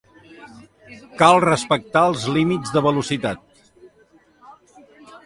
[1.19, 3.45] Cal respectar els límits de velocitat.